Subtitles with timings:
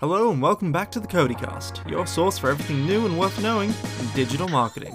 [0.00, 3.70] Hello and welcome back to the CODIcast, your source for everything new and worth knowing
[3.70, 4.94] in digital marketing.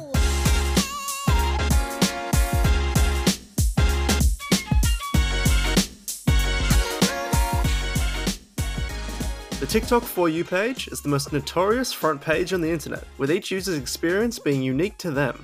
[9.59, 13.29] The TikTok For You page is the most notorious front page on the internet, with
[13.29, 15.43] each user's experience being unique to them.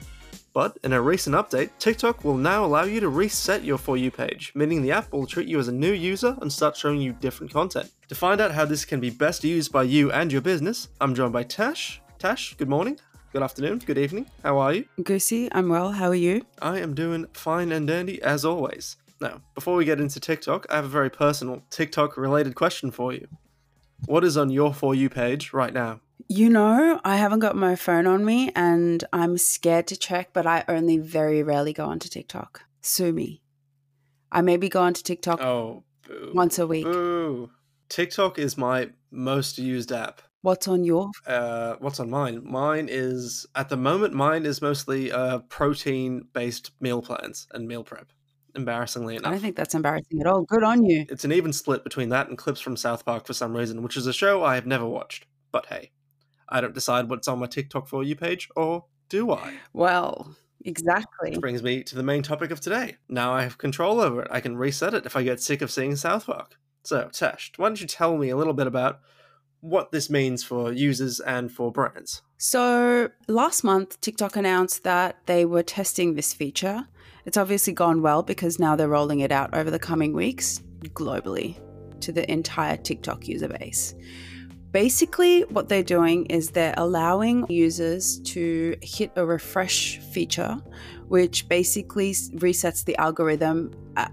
[0.60, 4.12] But in a recent update, TikTok will now allow you to reset your For You
[4.12, 7.14] page, meaning the app will treat you as a new user and start showing you
[7.14, 7.90] different content.
[8.10, 11.16] To find out how this can be best used by you and your business, I'm
[11.16, 12.02] joined by Tash.
[12.18, 13.00] Tash, good morning,
[13.32, 14.26] good afternoon, good evening.
[14.44, 14.84] How are you?
[15.02, 15.94] Goosey, I'm well.
[15.94, 16.46] How are you?
[16.62, 18.98] I am doing fine and dandy as always.
[19.22, 23.14] Now, before we get into TikTok, I have a very personal TikTok related question for
[23.14, 23.30] you.
[24.08, 26.02] What is on your For You page right now?
[26.32, 30.46] You know, I haven't got my phone on me and I'm scared to check, but
[30.46, 32.62] I only very rarely go onto TikTok.
[32.82, 33.42] Sue me.
[34.32, 36.32] I maybe go onto TikTok Oh, boo.
[36.36, 36.86] once a week.
[36.86, 37.50] Boo.
[37.90, 40.22] TikTok is my most used app.
[40.42, 41.10] What's on your?
[41.26, 42.42] Uh, what's on mine?
[42.46, 44.14] Mine is at the moment.
[44.14, 48.14] Mine is mostly uh, protein-based meal plans and meal prep.
[48.56, 50.44] Embarrassingly enough, I don't think that's embarrassing at all.
[50.44, 51.06] Good on you.
[51.10, 53.98] it's an even split between that and clips from South Park for some reason, which
[53.98, 55.26] is a show I have never watched.
[55.52, 55.92] But hey,
[56.50, 59.56] I don't decide what's on my TikTok for you page, or do I?
[59.74, 61.32] Well, exactly.
[61.32, 62.98] Which brings me to the main topic of today.
[63.08, 64.28] Now I have control over it.
[64.32, 66.58] I can reset it if I get sick of seeing South Park.
[66.84, 69.00] So, Tash, why don't you tell me a little bit about
[69.62, 72.22] what this means for users and for brands?
[72.38, 76.88] So, last month, TikTok announced that they were testing this feature.
[77.26, 80.62] It's obviously gone well because now they're rolling it out over the coming weeks
[80.94, 81.60] globally
[82.00, 83.94] to the entire TikTok user base.
[84.72, 90.58] Basically, what they're doing is they're allowing users to hit a refresh feature,
[91.08, 93.72] which basically resets the algorithm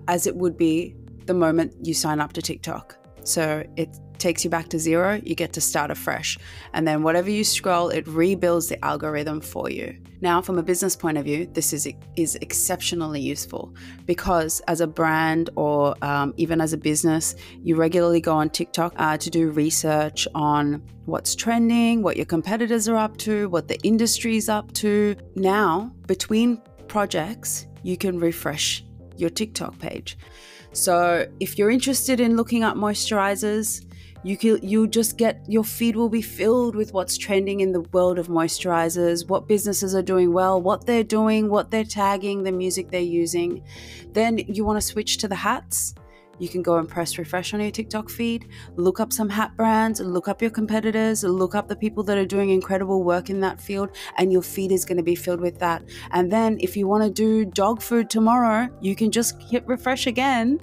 [0.08, 0.96] as it would be
[1.26, 2.96] the moment you sign up to TikTok.
[3.22, 6.38] So it takes you back to zero, you get to start afresh.
[6.72, 9.96] And then whatever you scroll, it rebuilds the algorithm for you.
[10.20, 13.74] Now, from a business point of view, this is, is exceptionally useful
[14.06, 18.94] because as a brand or um, even as a business, you regularly go on TikTok
[18.96, 23.78] uh, to do research on what's trending, what your competitors are up to, what the
[23.82, 25.16] industry's up to.
[25.34, 28.84] Now, between projects, you can refresh
[29.16, 30.18] your TikTok page.
[30.72, 33.85] So if you're interested in looking up moisturizers,
[34.26, 37.82] you can you'll just get your feed will be filled with what's trending in the
[37.92, 42.50] world of moisturizers, what businesses are doing well, what they're doing, what they're tagging, the
[42.50, 43.62] music they're using.
[44.14, 45.94] Then you want to switch to the hats.
[46.40, 50.00] You can go and press refresh on your TikTok feed, look up some hat brands,
[50.00, 53.60] look up your competitors, look up the people that are doing incredible work in that
[53.60, 55.84] field, and your feed is going to be filled with that.
[56.10, 60.08] And then if you want to do dog food tomorrow, you can just hit refresh
[60.08, 60.58] again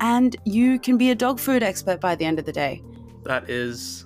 [0.00, 2.80] and you can be a dog food expert by the end of the day.
[3.24, 4.04] That is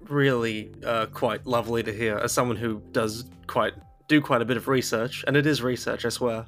[0.00, 3.74] really uh, quite lovely to hear as someone who does quite
[4.08, 6.46] do quite a bit of research, and it is research, I swear,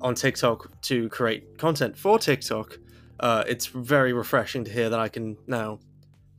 [0.00, 2.78] on TikTok to create content for TikTok.
[3.18, 5.80] Uh, it's very refreshing to hear that I can now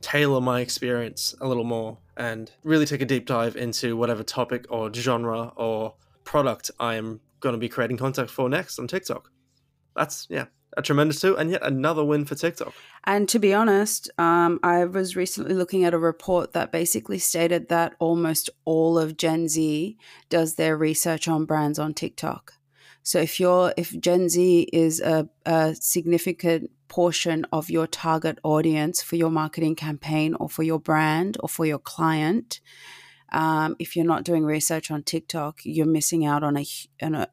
[0.00, 4.64] tailor my experience a little more and really take a deep dive into whatever topic
[4.70, 5.94] or genre or
[6.24, 9.30] product I am going to be creating content for next on TikTok.
[9.96, 12.72] That's yeah, a tremendous too, and yet another win for TikTok.
[13.04, 17.68] And to be honest, um, I was recently looking at a report that basically stated
[17.68, 19.96] that almost all of Gen Z
[20.28, 22.54] does their research on brands on TikTok.
[23.02, 29.02] So if you're if Gen Z is a, a significant portion of your target audience
[29.02, 32.60] for your marketing campaign or for your brand or for your client,
[33.32, 36.66] um, if you're not doing research on TikTok, you're missing out on a,
[37.00, 37.28] on a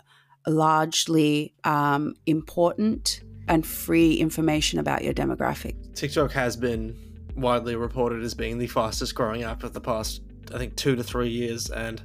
[0.48, 5.76] largely um, important and free information about your demographic.
[5.96, 6.96] TikTok has been
[7.36, 10.22] widely reported as being the fastest growing app of the past,
[10.54, 11.70] I think, two to three years.
[11.70, 12.02] And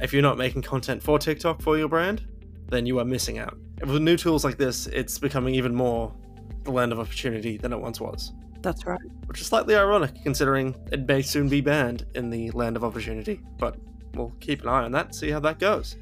[0.00, 2.24] if you're not making content for TikTok for your brand,
[2.68, 3.56] then you are missing out.
[3.80, 6.12] With new tools like this, it's becoming even more
[6.64, 8.32] the land of opportunity than it once was.
[8.60, 9.00] That's right.
[9.26, 13.40] Which is slightly ironic considering it may soon be banned in the land of opportunity.
[13.58, 13.76] But
[14.14, 15.96] we'll keep an eye on that, see how that goes.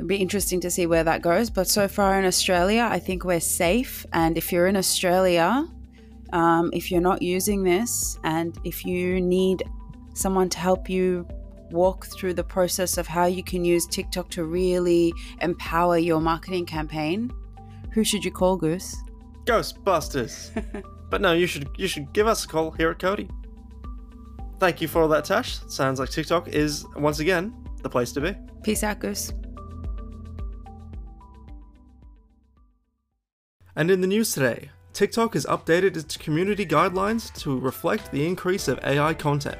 [0.00, 1.50] It'd be interesting to see where that goes.
[1.50, 4.06] But so far in Australia, I think we're safe.
[4.14, 5.68] And if you're in Australia,
[6.32, 9.62] um, if you're not using this, and if you need
[10.14, 11.28] someone to help you
[11.70, 15.12] walk through the process of how you can use TikTok to really
[15.42, 17.30] empower your marketing campaign,
[17.92, 18.96] who should you call, Goose?
[19.44, 20.50] Ghostbusters.
[21.10, 23.28] but no, you should you should give us a call here at CODI.
[24.58, 25.58] Thank you for all that, Tash.
[25.68, 28.34] Sounds like TikTok is once again the place to be.
[28.62, 29.30] Peace out, Goose.
[33.80, 38.68] And in the news today, TikTok has updated its community guidelines to reflect the increase
[38.68, 39.58] of AI content.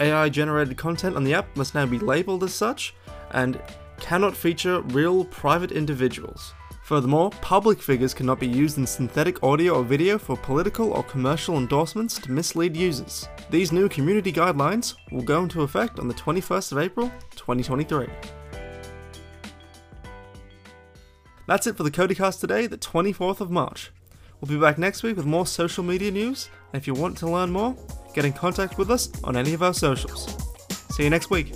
[0.00, 2.94] AI generated content on the app must now be labeled as such
[3.32, 3.60] and
[4.00, 6.54] cannot feature real private individuals.
[6.84, 11.58] Furthermore, public figures cannot be used in synthetic audio or video for political or commercial
[11.58, 13.28] endorsements to mislead users.
[13.50, 18.06] These new community guidelines will go into effect on the 21st of April, 2023.
[21.46, 23.90] That's it for the CODIcast today, the 24th of March.
[24.40, 27.30] We'll be back next week with more social media news, and if you want to
[27.30, 27.76] learn more,
[28.14, 30.26] get in contact with us on any of our socials.
[30.90, 31.52] See you next week.